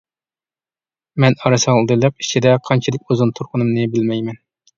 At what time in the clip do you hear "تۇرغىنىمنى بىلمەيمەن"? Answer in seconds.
3.41-4.43